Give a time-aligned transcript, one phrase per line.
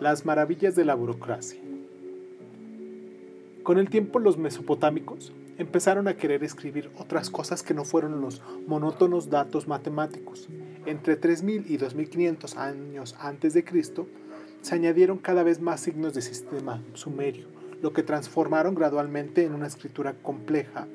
[0.00, 1.60] Las maravillas de la burocracia.
[3.62, 8.40] Con el tiempo los mesopotámicos empezaron a querer escribir otras cosas que no fueron los
[8.66, 10.48] monótonos datos matemáticos.
[10.86, 14.08] Entre 3000 y 2500 años antes de Cristo,
[14.62, 17.48] se añadieron cada vez más signos de sistema sumerio,
[17.82, 20.88] lo que transformaron gradualmente en una escritura compleja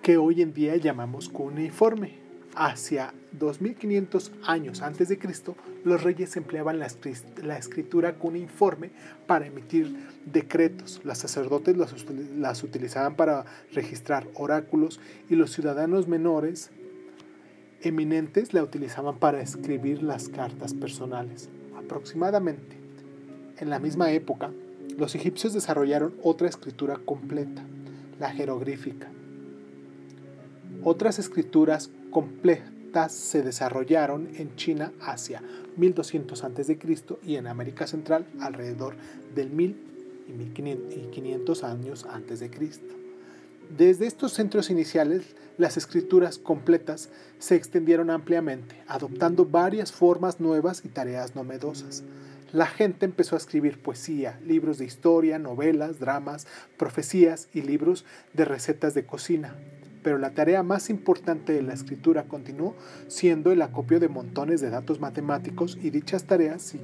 [0.00, 2.29] que hoy en día llamamos cuneiforme.
[2.56, 5.54] Hacia 2500 años antes de Cristo,
[5.84, 8.90] los reyes empleaban la, escritura cuneiforme
[9.26, 9.94] para emitir
[10.26, 11.00] decretos.
[11.04, 11.94] Los sacerdotes las,
[12.36, 16.70] las utilizaban para registrar oráculos y los ciudadanos menores
[17.82, 21.48] eminentes la utilizaban para escribir las cartas personales.
[21.78, 22.76] Aproximadamente
[23.58, 24.50] en la misma época,
[24.98, 27.62] los egipcios desarrollaron otra escritura completa,
[28.18, 29.08] la jeroglífica.
[30.82, 35.42] Otras escrituras completas se desarrollaron en China hacia
[35.76, 36.78] 1200 a.C.
[37.22, 38.94] y en América Central alrededor
[39.34, 39.76] del 1000
[40.28, 42.94] y 1500 años antes de Cristo.
[43.76, 50.88] Desde estos centros iniciales, las escrituras completas se extendieron ampliamente, adoptando varias formas nuevas y
[50.88, 52.02] tareas novedosas.
[52.52, 58.44] La gente empezó a escribir poesía, libros de historia, novelas, dramas, profecías y libros de
[58.44, 59.54] recetas de cocina
[60.02, 62.74] pero la tarea más importante de la escritura continuó
[63.08, 66.74] siendo el acopio de montones de datos matemáticos y dichas tareas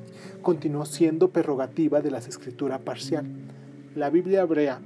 [0.43, 3.27] continuó siendo prerrogativa de la escritura parcial.
[3.95, 4.81] La Biblia hebrea,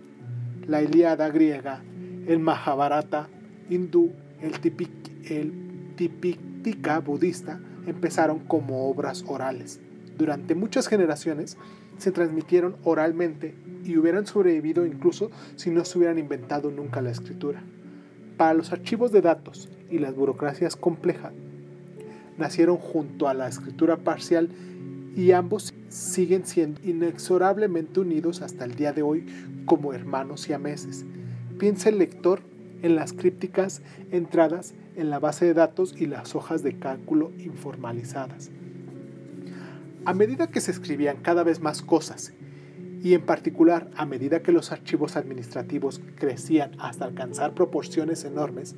[0.66, 1.82] la Ilíada griega,
[2.26, 3.28] el Mahabharata
[3.68, 4.90] hindú, el, tipic,
[5.30, 5.52] el
[7.04, 9.80] budista empezaron como obras orales.
[10.16, 11.56] Durante muchas generaciones
[11.98, 17.62] se transmitieron oralmente y hubieran sobrevivido incluso si no se hubieran inventado nunca la escritura.
[18.40, 21.34] Para los archivos de datos y las burocracias complejas,
[22.38, 24.48] nacieron junto a la escritura parcial
[25.14, 29.26] y ambos siguen siendo inexorablemente unidos hasta el día de hoy
[29.66, 31.04] como hermanos y ameses.
[31.58, 32.40] Piensa el lector
[32.80, 38.50] en las crípticas entradas en la base de datos y las hojas de cálculo informalizadas.
[40.06, 42.32] A medida que se escribían cada vez más cosas
[43.02, 48.74] y en particular a medida que los archivos administrativos crecían hasta alcanzar proporciones enormes,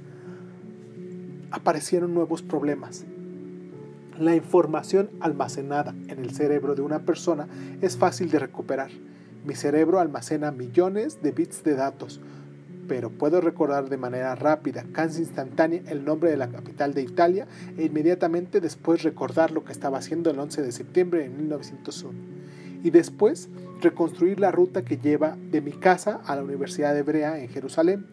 [1.50, 3.04] aparecieron nuevos problemas.
[4.18, 7.48] La información almacenada en el cerebro de una persona
[7.80, 8.90] es fácil de recuperar.
[9.44, 12.20] Mi cerebro almacena millones de bits de datos,
[12.86, 17.46] pero puedo recordar de manera rápida, casi instantánea, el nombre de la capital de Italia
[17.76, 22.41] e inmediatamente después recordar lo que estaba haciendo el 11 de septiembre de 1901.
[22.82, 23.48] Y después
[23.82, 28.06] reconstruir la ruta que lleva de mi casa a la Universidad Hebrea en Jerusalén.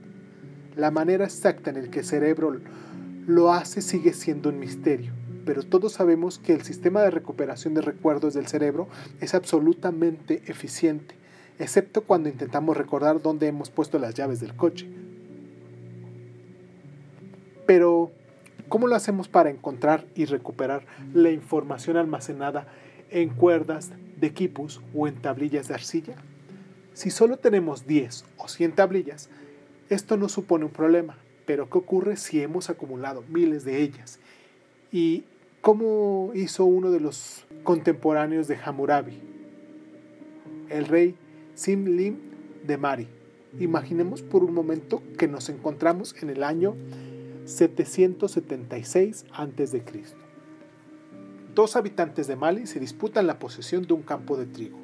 [0.76, 2.60] La manera exacta en la que el cerebro
[3.28, 5.14] lo hace sigue siendo un misterio,
[5.46, 8.88] pero todos sabemos que el sistema de recuperación de recuerdos del cerebro
[9.22, 11.16] es absolutamente eficiente,
[11.60, 14.88] excepto cuando intentamos recordar dónde hemos puesto las llaves del coche.
[17.68, 18.12] Pero,
[18.68, 22.68] ¿cómo lo hacemos para encontrar y recuperar la información almacenada
[23.12, 26.16] en cuerdas de equipos o en tablillas de arcilla.
[26.94, 29.30] Si solo tenemos 10 o 100 tablillas,
[29.90, 34.20] esto no supone un problema, pero ¿qué ocurre si hemos acumulado miles de ellas?
[34.92, 35.24] ¿Y
[35.62, 39.20] cómo hizo uno de los contemporáneos de Hammurabi,
[40.70, 41.16] el rey
[41.56, 42.18] Simlim
[42.66, 43.08] de Mari?
[43.60, 46.76] Imaginemos por un momento que nos encontramos en el año
[47.46, 50.29] 776 a.C
[51.56, 54.80] dos habitantes de Mali se disputan la posesión de un campo de trigo.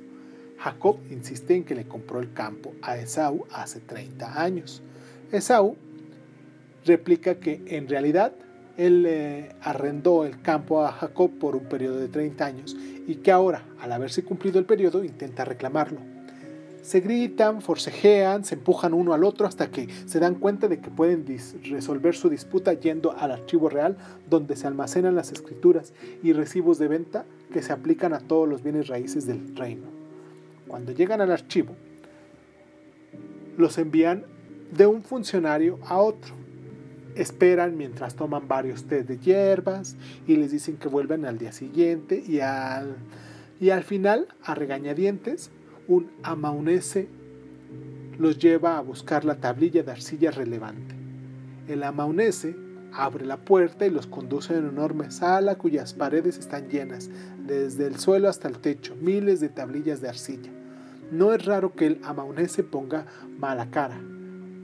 [0.57, 4.81] Jacob insiste en que le compró el campo a Esaú hace 30 años.
[5.31, 5.75] Esaú
[6.85, 8.33] replica que en realidad
[8.77, 12.75] él arrendó el campo a Jacob por un periodo de 30 años
[13.07, 16.14] y que ahora, al haberse cumplido el periodo, intenta reclamarlo
[16.85, 20.91] se gritan, forcejean, se empujan uno al otro hasta que se dan cuenta de que
[20.91, 21.25] pueden
[21.63, 23.97] resolver su disputa yendo al archivo real
[24.29, 28.61] donde se almacenan las escrituras y recibos de venta que se aplican a todos los
[28.61, 29.87] bienes raíces del reino.
[30.67, 31.75] Cuando llegan al archivo,
[33.57, 34.23] los envían
[34.71, 36.35] de un funcionario a otro.
[37.15, 39.95] Esperan mientras toman varios té de hierbas
[40.27, 42.95] y les dicen que vuelven al día siguiente y al,
[43.59, 45.49] y al final, a regañadientes,
[45.87, 47.07] un amaunese
[48.17, 50.95] los lleva a buscar la tablilla de arcilla relevante.
[51.67, 52.55] El amaunese
[52.93, 57.09] abre la puerta y los conduce a una enorme sala cuyas paredes están llenas,
[57.45, 60.51] desde el suelo hasta el techo, miles de tablillas de arcilla.
[61.11, 63.05] No es raro que el amaunese ponga
[63.37, 63.99] mala cara.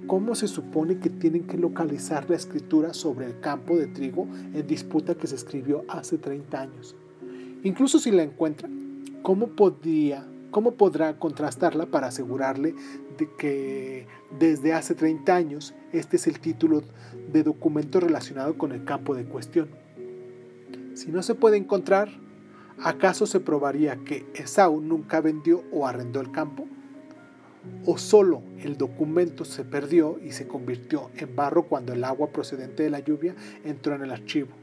[0.08, 4.66] ¿Cómo se supone que tienen que localizar la escritura sobre el campo de trigo en
[4.66, 6.96] disputa que se escribió hace 30 años?
[7.64, 12.76] Incluso si la encuentran, ¿cómo, podría, ¿cómo podrá contrastarla para asegurarle
[13.18, 14.08] de que
[14.38, 16.84] desde hace 30 años este es el título
[17.32, 19.70] de documento relacionado con el campo de cuestión?
[20.94, 22.10] Si no se puede encontrar,
[22.84, 26.68] ¿acaso se probaría que Esau nunca vendió o arrendó el campo?
[27.86, 32.84] ¿O solo el documento se perdió y se convirtió en barro cuando el agua procedente
[32.84, 34.61] de la lluvia entró en el archivo?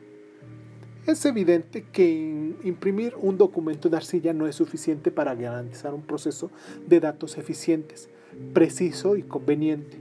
[1.09, 6.51] Es evidente que imprimir un documento de arcilla no es suficiente para garantizar un proceso
[6.87, 8.11] de datos eficientes,
[8.53, 9.97] preciso y conveniente.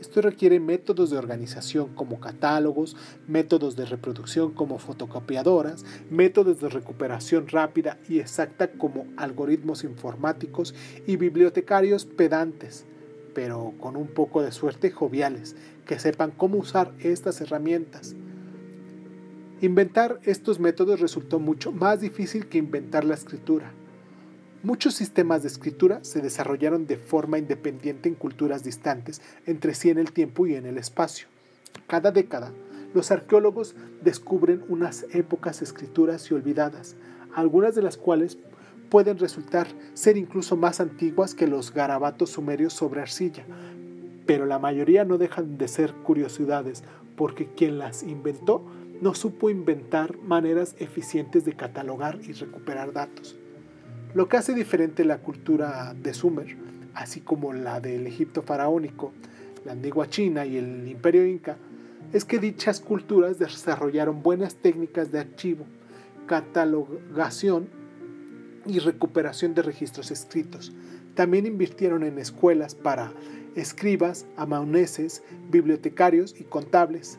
[0.00, 2.96] Esto requiere métodos de organización como catálogos,
[3.26, 10.72] métodos de reproducción como fotocopiadoras, métodos de recuperación rápida y exacta como algoritmos informáticos
[11.04, 12.84] y bibliotecarios pedantes,
[13.34, 18.14] pero con un poco de suerte joviales, que sepan cómo usar estas herramientas.
[19.60, 23.72] Inventar estos métodos resultó mucho más difícil que inventar la escritura.
[24.64, 29.98] Muchos sistemas de escritura se desarrollaron de forma independiente en culturas distantes entre sí en
[29.98, 31.28] el tiempo y en el espacio.
[31.86, 32.52] Cada década,
[32.94, 36.96] los arqueólogos descubren unas épocas escrituras y olvidadas,
[37.34, 38.38] algunas de las cuales
[38.90, 43.44] pueden resultar ser incluso más antiguas que los garabatos sumerios sobre arcilla,
[44.26, 46.82] pero la mayoría no dejan de ser curiosidades,
[47.16, 48.64] porque quien las inventó
[49.04, 53.36] no supo inventar maneras eficientes de catalogar y recuperar datos.
[54.14, 56.56] Lo que hace diferente la cultura de Sumer,
[56.94, 59.12] así como la del Egipto faraónico,
[59.66, 61.58] la antigua China y el imperio inca,
[62.14, 65.66] es que dichas culturas desarrollaron buenas técnicas de archivo,
[66.26, 67.68] catalogación
[68.64, 70.72] y recuperación de registros escritos.
[71.14, 73.12] También invirtieron en escuelas para
[73.54, 77.18] escribas, amanuenses, bibliotecarios y contables,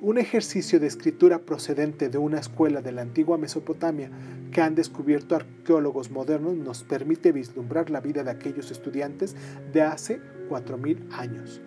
[0.00, 4.10] un ejercicio de escritura procedente de una escuela de la antigua Mesopotamia
[4.52, 9.34] que han descubierto arqueólogos modernos nos permite vislumbrar la vida de aquellos estudiantes
[9.72, 11.60] de hace 4.000 años.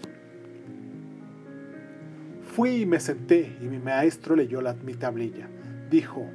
[2.56, 5.50] Fui y me senté y mi maestro leyó la, mi tablilla.
[5.90, 6.26] Dijo,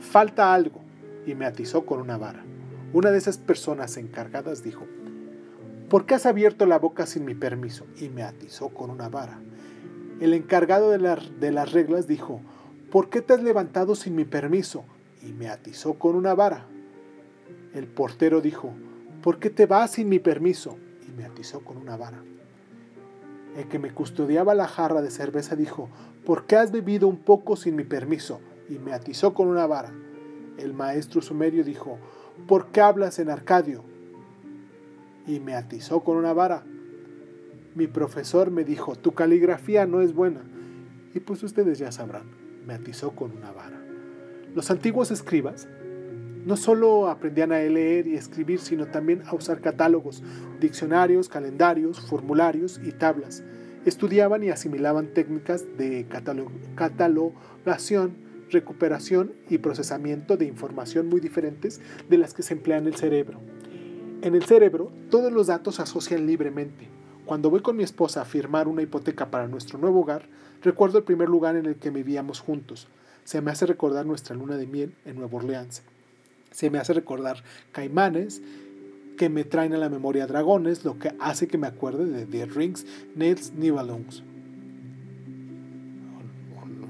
[0.00, 0.80] falta algo
[1.26, 2.44] y me atizó con una vara.
[2.92, 4.86] Una de esas personas encargadas dijo,
[5.88, 7.86] ¿por qué has abierto la boca sin mi permiso?
[7.98, 9.40] Y me atizó con una vara.
[10.22, 12.40] El encargado de, las reglas dijo,
[12.92, 14.84] ¿por qué te has levantado sin mi permiso?
[15.20, 16.64] Y me atizó con una vara.
[17.74, 18.70] El portero dijo,
[19.20, 20.78] ¿por qué te vas sin mi permiso?
[21.08, 22.22] Y me atizó con una vara.
[23.56, 25.88] El que me custodiaba la jarra de cerveza dijo,
[26.24, 28.38] ¿por qué has bebido un poco sin mi permiso?
[28.68, 29.92] Y me atizó con una vara.
[30.56, 31.98] El maestro sumerio dijo,
[32.46, 33.82] ¿por qué hablas en Arcadio?
[35.26, 36.62] Y me atizó con una vara.
[37.74, 40.42] Mi profesor me dijo, tu caligrafía no es buena.
[41.14, 42.24] Y pues ustedes ya sabrán,
[42.66, 43.80] me atizó con una vara.
[44.54, 45.68] Los antiguos escribas
[46.44, 50.22] no solo aprendían a leer y escribir, sino también a usar catálogos,
[50.60, 53.42] diccionarios, calendarios, formularios y tablas.
[53.86, 56.06] Estudiaban y asimilaban técnicas de
[56.74, 58.16] catalogación,
[58.50, 63.40] recuperación y procesamiento de información muy diferentes de las que se emplean en el cerebro.
[64.22, 66.88] En el cerebro, todos los datos se asocian libremente,
[67.24, 70.26] cuando voy con mi esposa a firmar una hipoteca para nuestro nuevo hogar,
[70.62, 72.88] recuerdo el primer lugar en el que vivíamos juntos.
[73.24, 75.82] Se me hace recordar nuestra luna de miel en Nueva Orleans.
[76.50, 78.42] Se me hace recordar caimanes
[79.16, 82.46] que me traen a la memoria dragones, lo que hace que me acuerde de The
[82.46, 84.22] Rings Nails Nibelungs.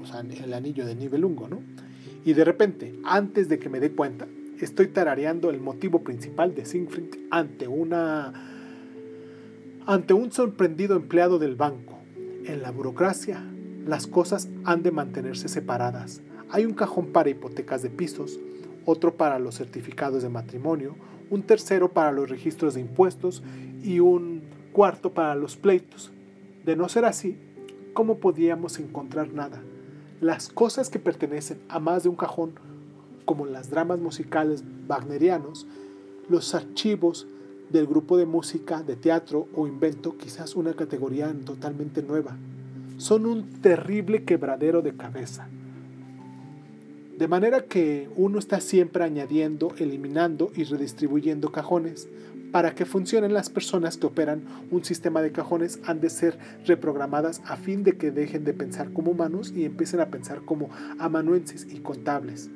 [0.01, 1.61] O sea, el anillo de Nibelungo, ¿no?
[2.25, 4.27] Y de repente, antes de que me dé cuenta,
[4.59, 8.33] estoy tarareando el motivo principal de Siegfried ante una
[9.85, 11.99] ante un sorprendido empleado del banco.
[12.45, 13.43] En la burocracia,
[13.85, 16.21] las cosas han de mantenerse separadas.
[16.49, 18.39] Hay un cajón para hipotecas de pisos,
[18.85, 20.95] otro para los certificados de matrimonio,
[21.29, 23.43] un tercero para los registros de impuestos
[23.83, 26.11] y un cuarto para los pleitos.
[26.65, 27.37] De no ser así,
[27.93, 29.61] ¿cómo podíamos encontrar nada?
[30.21, 32.53] Las cosas que pertenecen a más de un cajón,
[33.25, 35.67] como las dramas musicales wagnerianos,
[36.29, 37.27] los archivos
[37.69, 42.35] del grupo de música, de teatro o invento quizás una categoría totalmente nueva.
[42.97, 45.47] Son un terrible quebradero de cabeza.
[47.17, 52.07] De manera que uno está siempre añadiendo, eliminando y redistribuyendo cajones.
[52.51, 57.41] Para que funcionen las personas que operan un sistema de cajones han de ser reprogramadas
[57.45, 61.67] a fin de que dejen de pensar como humanos y empiecen a pensar como amanuenses
[61.71, 62.49] y contables.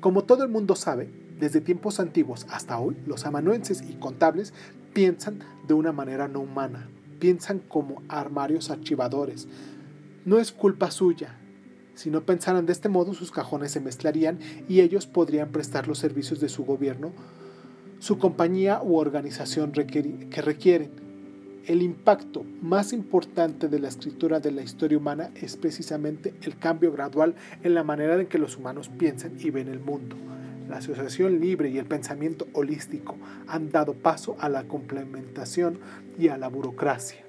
[0.00, 1.08] Como todo el mundo sabe,
[1.42, 4.54] desde tiempos antiguos hasta hoy, los amanuenses y contables
[4.92, 9.48] piensan de una manera no humana, piensan como armarios archivadores.
[10.24, 11.36] No es culpa suya,
[11.94, 15.98] Si no pensaran de este modo, sus cajones se mezclarían y ellos podrían prestar los
[15.98, 17.10] servicios de su gobierno,
[17.98, 20.92] su compañía u organización que requieren.
[21.66, 26.92] El impacto más importante de la escritura de la historia humana es precisamente el cambio
[26.92, 27.34] gradual
[27.64, 30.14] en la manera en que los humanos piensan y ven el mundo.
[30.72, 35.78] La asociación libre y el pensamiento holístico han dado paso a la complementación
[36.18, 37.21] y a la burocracia.